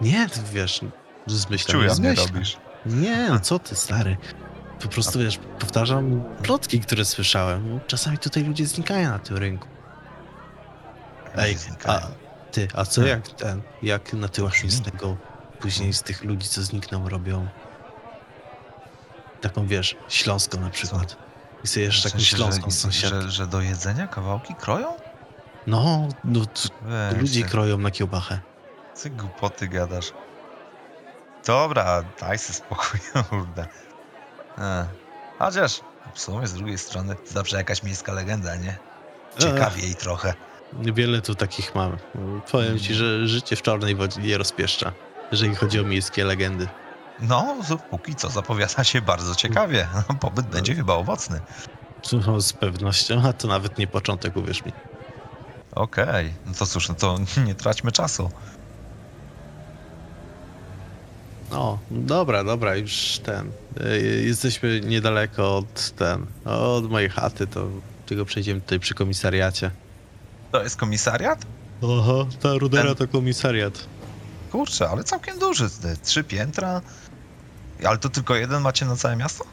Nie, 0.00 0.26
wiesz, 0.52 0.80
zmyślam, 1.26 1.76
nie 1.80 1.86
mnie 1.86 1.94
zmyślam. 1.94 2.28
robisz. 2.34 2.56
Nie, 2.86 3.28
no 3.30 3.40
co 3.40 3.58
ty, 3.58 3.74
stary. 3.74 4.16
Po 4.82 4.88
prostu, 4.88 5.18
wiesz, 5.18 5.38
powtarzam 5.58 6.24
plotki, 6.42 6.80
które 6.80 7.04
słyszałem. 7.04 7.80
Czasami 7.86 8.18
tutaj 8.18 8.44
ludzie 8.44 8.66
znikają 8.66 9.10
na 9.10 9.18
tym 9.18 9.36
rynku. 9.36 9.68
Ej, 11.36 11.56
a 11.86 12.00
ty, 12.52 12.68
a 12.74 12.84
co 12.84 13.06
jak 13.06 13.28
ten, 13.28 13.62
jak 13.82 14.12
na 14.12 14.28
tyłach 14.28 14.52
Brzmi. 14.52 14.68
mięsnego 14.68 15.16
później 15.60 15.92
z 15.92 16.02
tych 16.02 16.24
ludzi, 16.24 16.48
co 16.48 16.62
znikną, 16.62 17.08
robią 17.08 17.46
taką, 19.42 19.66
wiesz, 19.66 19.96
śląską 20.08 20.60
na 20.60 20.70
przykład. 20.70 21.16
I 21.64 21.66
sobie 21.66 21.86
jeszcze 21.86 22.10
taką 22.10 22.22
śląską 22.22 22.70
że, 22.70 22.76
sąsiadkę. 22.76 23.22
że, 23.22 23.30
że 23.30 23.46
do 23.46 23.60
jedzenia 23.60 24.06
kawałki 24.06 24.54
kroją? 24.54 24.94
No, 25.66 26.08
no, 26.24 26.40
ludzie 27.20 27.42
kroją 27.42 27.78
na 27.78 27.90
kiełbachę. 27.90 28.40
Ty 29.02 29.10
głupoty 29.10 29.68
gadasz. 29.68 30.12
Dobra, 31.46 32.02
daj 32.20 32.38
sobie 32.38 32.54
spokój, 32.54 33.00
kurde. 33.30 33.66
E. 34.58 34.86
Chociaż, 35.38 35.80
w 36.14 36.20
sumie 36.20 36.46
z 36.46 36.54
drugiej 36.54 36.78
strony, 36.78 37.16
zawsze 37.26 37.56
jakaś 37.56 37.82
miejska 37.82 38.12
legenda, 38.12 38.56
nie? 38.56 38.76
Ciekawiej 39.38 39.94
trochę. 39.94 40.34
Wiele 40.72 41.20
tu 41.20 41.34
takich 41.34 41.74
mamy. 41.74 41.96
Powiem 42.52 42.78
ci, 42.78 42.94
że 42.94 43.28
życie 43.28 43.56
w 43.56 43.62
czarnej 43.62 43.94
wodzie 43.94 44.20
nie 44.20 44.38
rozpieszcza, 44.38 44.92
jeżeli 45.32 45.54
chodzi 45.54 45.80
o 45.80 45.84
miejskie 45.84 46.24
legendy. 46.24 46.68
No, 47.20 47.56
póki 47.90 48.14
co 48.14 48.30
zapowiada 48.30 48.84
się 48.84 49.02
bardzo 49.02 49.34
ciekawie. 49.34 49.88
Pobyt 50.20 50.46
będzie 50.46 50.74
chyba 50.74 50.94
owocny. 50.94 51.40
No, 52.26 52.40
z 52.40 52.52
pewnością, 52.52 53.22
a 53.28 53.32
to 53.32 53.48
nawet 53.48 53.78
nie 53.78 53.86
początek, 53.86 54.36
uwierz 54.36 54.64
mi. 54.64 54.72
Okej, 55.74 56.32
no 56.46 56.52
to 56.58 56.66
cóż, 56.66 56.88
no 56.88 56.94
to 56.94 57.18
nie 57.46 57.54
traćmy 57.54 57.92
czasu. 57.92 58.30
O, 61.50 61.78
dobra, 61.90 62.44
dobra, 62.44 62.76
już 62.76 63.18
ten. 63.24 63.50
y, 63.80 64.22
Jesteśmy 64.24 64.80
niedaleko 64.80 65.56
od 65.56 65.90
ten, 65.90 66.26
od 66.44 66.90
mojej 66.90 67.08
chaty, 67.08 67.46
to 67.46 67.66
tylko 68.06 68.24
przejdziemy 68.24 68.60
tutaj 68.60 68.80
przy 68.80 68.94
komisariacie. 68.94 69.70
To 70.52 70.62
jest 70.62 70.76
komisariat? 70.76 71.46
Oho, 71.82 72.26
ta 72.40 72.54
rudera 72.54 72.84
Ten- 72.94 72.94
to 72.94 73.08
komisariat. 73.12 73.84
Kurczę, 74.52 74.88
ale 74.88 75.04
całkiem 75.04 75.38
duży. 75.38 75.70
te 75.70 75.96
Trzy 75.96 76.24
piętra. 76.24 76.80
Ale 77.84 77.98
to 77.98 78.08
tylko 78.08 78.34
jeden 78.34 78.62
macie 78.62 78.86
na 78.86 78.96
całe 78.96 79.16
miasto? 79.16 79.44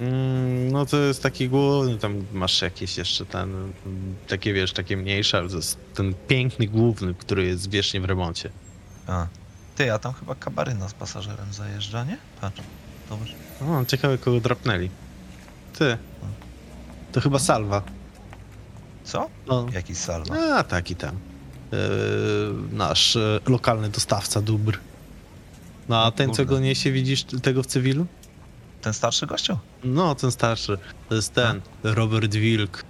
Mm, 0.00 0.72
no 0.72 0.86
to 0.86 0.96
jest 0.96 1.22
taki 1.22 1.48
główny, 1.48 1.98
tam 1.98 2.24
masz 2.32 2.62
jakieś 2.62 2.98
jeszcze 2.98 3.26
ten, 3.26 3.50
mm, 3.86 4.16
takie 4.28 4.52
wiesz, 4.52 4.72
takie 4.72 4.96
mniejsze, 4.96 5.38
ale 5.38 5.48
to 5.48 5.56
jest 5.56 5.78
ten 5.94 6.14
piękny 6.28 6.66
główny, 6.66 7.14
który 7.14 7.46
jest 7.46 7.70
wiecznie 7.70 8.00
w 8.00 8.04
remoncie. 8.04 8.50
A. 9.06 9.26
Ty, 9.76 9.92
a 9.92 9.98
tam 9.98 10.12
chyba 10.12 10.34
kabaryna 10.34 10.88
z 10.88 10.94
pasażerem 10.94 11.52
zajeżdża, 11.52 12.04
nie? 12.04 12.18
Patrz. 12.40 12.60
Dobrze. 13.10 13.34
O, 13.60 13.84
ciekawe 13.84 14.18
kogo 14.18 14.40
drapnęli. 14.40 14.90
Ty. 15.78 15.98
To 17.12 17.20
chyba 17.20 17.38
Salwa. 17.38 17.82
Co? 19.04 19.30
O. 19.48 19.66
Jakiś 19.72 19.98
salwa. 19.98 20.36
A, 20.58 20.64
taki 20.64 20.96
tam. 20.96 21.33
Yy, 21.74 22.76
nasz 22.76 23.16
e, 23.16 23.40
lokalny 23.48 23.88
dostawca 23.88 24.40
dóbr. 24.42 24.78
No 25.88 25.96
a 26.04 26.06
O 26.06 26.12
ten, 26.12 26.34
co 26.34 26.44
go 26.44 26.58
niesie, 26.60 26.92
widzisz 26.92 27.24
tego 27.24 27.62
w 27.62 27.66
cywilu? 27.66 28.06
Ten 28.82 28.92
starszy 28.92 29.26
gościu? 29.26 29.58
No, 29.84 30.14
ten 30.14 30.30
starszy. 30.30 30.78
To 31.08 31.14
jest 31.14 31.34
ten, 31.34 31.60
Robert 31.82 32.34
Wilk. 32.34 32.84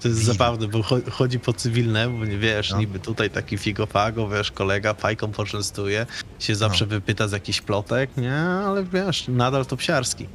To 0.00 0.08
jest 0.08 0.20
zabawne, 0.22 0.68
bo 0.68 0.78
cho- 0.82 1.10
chodzi 1.10 1.38
po 1.38 1.52
cywilnemu, 1.52 2.24
nie 2.24 2.38
wiesz, 2.38 2.70
No. 2.70 2.78
niby 2.78 2.98
tutaj 2.98 3.30
taki 3.30 3.58
figofago, 3.58 4.28
wiesz, 4.28 4.50
kolega 4.52 4.94
fajką 4.94 5.32
poczęstuje, 5.32 6.06
się 6.38 6.54
zawsze 6.54 6.86
wypyta 6.86 7.28
z 7.28 7.32
jakichś 7.32 7.60
plotek, 7.60 8.10
nie, 8.16 8.36
ale 8.38 8.84
wiesz, 8.84 9.24
nadal 9.28 9.66
to 9.66 9.76
psiarski. 9.76 10.28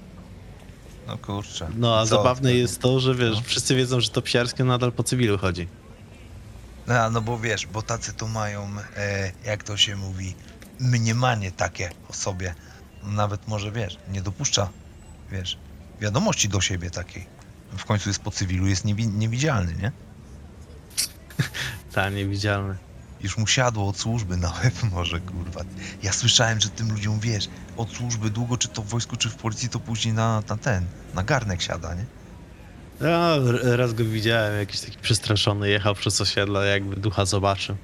No 1.08 1.17
kurczę. 1.17 1.67
No, 1.77 2.00
a 2.00 2.01
Co 2.01 2.05
zabawne 2.08 2.53
jest 2.53 2.79
to, 2.81 3.00
że 3.00 3.15
wiesz, 3.15 3.36
No. 3.36 3.41
wszyscy 3.46 3.75
wiedzą, 3.75 4.00
że 4.01 4.10
to 4.10 4.22
psiarskie 4.22 4.63
nadal 4.63 4.91
po 4.91 5.03
cywilu 5.03 5.38
chodzi. 5.38 5.67
A, 6.89 7.10
no 7.10 7.22
bo 7.22 7.39
wiesz, 7.39 7.67
bo 7.67 7.81
tacy 7.81 8.13
tu 8.13 8.27
mają, 8.27 8.69
e, 8.98 9.31
jak 9.46 9.63
to 9.63 9.77
się 9.77 9.96
mówi, 9.96 10.36
mniemanie 10.79 11.51
takie 11.51 11.89
o 12.10 12.13
sobie. 12.13 12.55
Nawet 13.03 13.48
może, 13.48 13.72
wiesz, 13.72 13.98
nie 14.12 14.22
dopuszcza, 14.22 14.69
wiesz, 15.31 15.58
wiadomości 16.01 16.50
do 16.50 16.62
siebie 16.62 16.89
takiej. 16.89 17.25
W 17.77 17.86
końcu 17.86 18.10
jest 18.10 18.22
po 18.22 18.31
cywilu, 18.31 18.67
jest 18.67 18.86
niewi- 18.86 19.13
niewidzialny, 19.13 19.75
nie? 19.75 19.91
Ta, 21.93 22.10
niewidzialny. 22.10 22.77
Już 23.22 23.38
mu 23.38 23.48
siadło 23.48 23.88
od 23.88 23.98
służby 23.98 24.38
na 24.38 24.53
łeb 24.63 24.84
może, 24.91 25.19
kurwa. 25.19 25.62
Ja 26.03 26.13
słyszałem, 26.13 26.62
że 26.62 26.69
tym 26.69 26.91
ludziom, 26.91 27.19
wiesz, 27.19 27.50
od 27.77 27.91
służby 27.91 28.29
długo, 28.29 28.58
czy 28.58 28.67
to 28.67 28.81
w 28.81 28.88
wojsku, 28.88 29.17
czy 29.17 29.29
w 29.29 29.36
policji, 29.36 29.69
to 29.69 29.79
później 29.79 30.13
na, 30.13 30.43
na 30.50 30.58
ten, 30.58 30.86
na 31.13 31.24
garnek 31.24 31.62
siada, 31.62 31.96
nie? 31.96 32.05
R- 33.08 33.77
raz 33.77 33.94
go 33.94 34.03
widziałem, 34.06 34.60
jakiś 34.60 34.79
taki 34.82 34.98
przestraszony, 34.98 35.70
jechał 35.70 35.96
przez 35.96 36.22
osiedle, 36.22 36.68
jakby 36.68 36.96
ducha 36.96 37.25
zobaczył. 37.25 37.75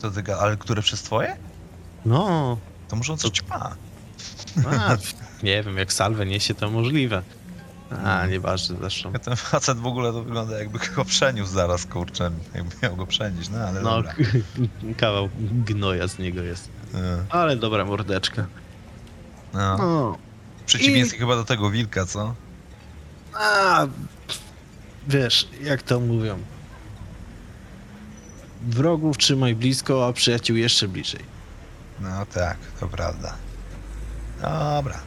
To 0.00 0.10
ty, 0.10 0.34
ale 0.34 0.56
które 0.56 0.82
przez 0.82 1.02
twoje? 1.02 1.36
No, 2.06 2.56
To 2.88 2.96
może 2.96 3.12
on 3.12 3.18
coś 3.18 3.46
ma. 3.48 3.76
a, 4.66 4.96
nie 5.46 5.62
wiem, 5.62 5.76
jak 5.76 5.92
salwę 5.92 6.26
niesie, 6.26 6.54
to 6.54 6.70
możliwe. 6.70 7.22
A, 8.04 8.26
nieważne 8.26 8.76
zresztą. 8.80 9.12
Ten 9.12 9.36
facet 9.36 9.78
w 9.78 9.86
ogóle 9.86 10.12
to 10.12 10.22
wygląda 10.22 10.58
jakby 10.58 10.78
go 10.96 11.04
przeniósł 11.04 11.52
zaraz, 11.52 11.86
kurczę, 11.86 12.30
jakby 12.54 12.74
miał 12.82 12.96
go 12.96 13.06
przenieść, 13.06 13.50
no 13.50 13.58
ale 13.58 13.80
No, 13.82 13.90
dobra. 13.96 14.14
kawał 14.96 15.28
gnoja 15.66 16.08
z 16.08 16.18
niego 16.18 16.42
jest. 16.42 16.68
E, 16.94 17.24
Ale 17.30 17.56
dobra 17.56 17.84
mordeczka. 17.84 18.46
No. 19.54 19.76
No, 19.78 20.18
Przeciwieństwie 20.66 21.18
chyba 21.18 21.36
do 21.36 21.44
tego 21.44 21.70
wilka, 21.70 22.06
co? 22.06 22.34
A, 23.40 23.86
wiesz, 25.08 25.48
jak 25.62 25.82
to 25.82 26.00
mówią. 26.00 26.38
Wrogów 28.62 29.18
trzymaj 29.18 29.54
blisko, 29.54 30.06
a 30.06 30.12
przyjaciół 30.12 30.56
jeszcze 30.56 30.88
bliżej. 30.88 31.20
No 32.00 32.26
tak, 32.26 32.56
to 32.80 32.88
prawda. 32.88 33.34
Dobra. 34.42 35.00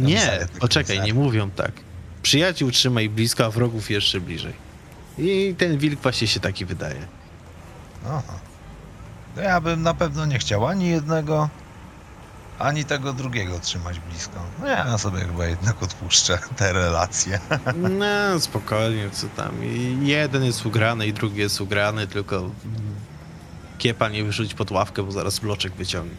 Nie, 0.00 0.46
poczekaj, 0.60 1.00
nie 1.00 1.14
mówią 1.14 1.50
tak. 1.50 1.72
Przyjaciół 2.22 2.70
trzymaj 2.70 3.08
blisko, 3.08 3.44
a 3.44 3.50
wrogów 3.50 3.90
jeszcze 3.90 4.20
bliżej. 4.20 4.52
I 5.18 5.54
ten 5.58 5.78
wilk 5.78 6.00
właśnie 6.00 6.26
się 6.26 6.40
taki 6.40 6.64
wydaje. 6.64 7.06
Aha. 8.06 8.38
No 9.36 9.42
ja 9.42 9.60
bym 9.60 9.82
na 9.82 9.94
pewno 9.94 10.26
nie 10.26 10.38
chciał 10.38 10.66
ani 10.66 10.88
jednego, 10.88 11.48
ani 12.58 12.84
tego 12.84 13.12
drugiego 13.12 13.60
trzymać 13.60 14.00
blisko. 14.00 14.40
No 14.60 14.66
ja 14.66 14.98
sobie 14.98 15.20
chyba 15.20 15.46
jednak 15.46 15.82
odpuszczę 15.82 16.38
te 16.56 16.72
relacje. 16.72 17.40
No, 17.98 18.40
spokojnie, 18.40 19.10
co 19.10 19.26
tam. 19.28 19.64
Jeden 20.02 20.44
jest 20.44 20.66
ugrany 20.66 21.06
i 21.06 21.12
drugi 21.12 21.40
jest 21.40 21.60
ugrany, 21.60 22.06
tylko 22.06 22.50
kiepa 23.78 24.08
nie 24.08 24.24
wyrzuć 24.24 24.54
pod 24.54 24.70
ławkę, 24.70 25.02
bo 25.02 25.12
zaraz 25.12 25.38
bloczek 25.38 25.72
wyciągnie. 25.72 26.16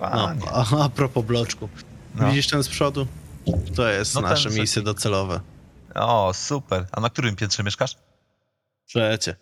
No, 0.00 0.32
a, 0.52 0.84
a 0.84 0.88
propos 0.88 1.24
bloczku. 1.24 1.68
No. 2.14 2.28
Widzisz 2.28 2.46
ten 2.46 2.62
z 2.62 2.68
przodu? 2.68 3.06
To 3.76 3.88
jest 3.88 4.14
No 4.14 4.20
nasze 4.20 4.50
miejsce 4.50 4.82
docelowe. 4.82 5.40
O, 5.94 6.32
super. 6.34 6.86
A 6.92 7.00
na 7.00 7.10
którym 7.10 7.36
piętrze 7.36 7.62
mieszkasz? 7.62 7.96
Trzecie. 8.86 9.36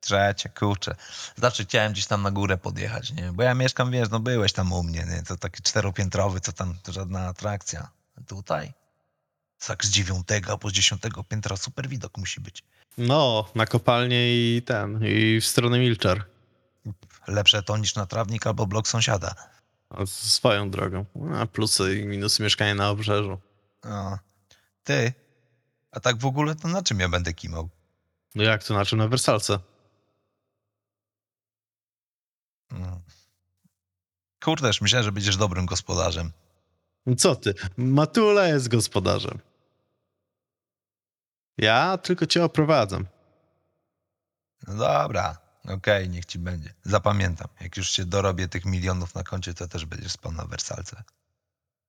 Trzecie, 0.00 0.48
kurczę. 0.48 0.94
Znaczy 1.36 1.64
chciałem 1.64 1.92
gdzieś 1.92 2.06
tam 2.06 2.22
na 2.22 2.30
górę 2.30 2.58
podjechać, 2.58 3.12
nie? 3.12 3.32
Bo 3.32 3.42
ja 3.42 3.54
mieszkam, 3.54 3.90
wiesz, 3.90 4.10
no 4.10 4.20
byłeś 4.20 4.52
tam 4.52 4.72
u 4.72 4.82
mnie, 4.82 5.06
nie? 5.10 5.22
To 5.22 5.36
taki 5.36 5.62
czteropiętrowy, 5.62 6.40
co 6.40 6.52
tam, 6.52 6.74
to 6.82 6.92
żadna 6.92 7.26
atrakcja. 7.26 7.90
Tutaj? 8.26 8.72
Tak 9.66 9.84
z 9.84 9.90
dziewiątego 9.90 10.52
albo 10.52 10.70
z 10.70 10.72
dziesiątego 10.72 11.24
piętra 11.24 11.56
super 11.56 11.88
widok 11.88 12.18
musi 12.18 12.40
być. 12.40 12.64
No, 12.98 13.48
na 13.54 13.66
kopalnię 13.66 14.56
i 14.56 14.62
ten, 14.62 15.00
i 15.04 15.40
w 15.40 15.46
stronę 15.46 15.78
Milczar. 15.78 16.24
Lepsze 17.26 17.62
to 17.62 17.76
niż 17.76 17.94
na 17.94 18.06
trawnik 18.06 18.46
albo 18.46 18.66
blok 18.66 18.88
sąsiada. 18.88 19.34
A 19.90 20.06
Swoją 20.06 20.70
drogą. 20.70 21.04
A 21.34 21.46
plusy 21.46 22.00
i 22.00 22.04
minusy 22.04 22.42
mieszkania 22.42 22.74
na 22.74 22.90
obrzeżu. 22.90 23.40
O. 23.84 24.18
Ty? 24.84 25.12
A 25.90 26.00
tak 26.00 26.18
w 26.18 26.26
ogóle 26.26 26.54
to 26.54 26.68
na 26.68 26.82
czym 26.82 27.00
ja 27.00 27.08
będę 27.08 27.32
kimał? 27.34 27.68
No 28.34 28.42
jak 28.42 28.64
to 28.64 28.74
na 28.74 28.84
czym? 28.84 28.98
Na 28.98 29.08
wersalce. 29.08 29.58
Mm. 32.72 33.00
Kurdeż, 34.44 34.80
myślałem, 34.80 35.04
że 35.04 35.12
będziesz 35.12 35.36
dobrym 35.36 35.66
gospodarzem. 35.66 36.32
Co 37.18 37.36
ty? 37.36 37.54
Matula 37.76 38.46
jest 38.46 38.68
gospodarzem. 38.68 39.38
Ja 41.58 41.98
tylko 41.98 42.26
cię 42.26 42.44
oprowadzam. 42.44 43.06
No 44.68 44.74
dobra, 44.74 45.38
okej, 45.68 46.08
niech 46.08 46.24
ci 46.24 46.38
będzie. 46.38 46.74
Zapamiętam. 46.82 47.48
Jak 47.60 47.76
już 47.76 47.90
się 47.90 48.04
dorobię 48.04 48.48
tych 48.48 48.64
milionów 48.64 49.14
na 49.14 49.22
koncie, 49.22 49.54
to 49.54 49.68
też 49.68 49.86
będziesz 49.86 50.12
spał 50.12 50.32
na 50.32 50.44
wersalce. 50.44 51.02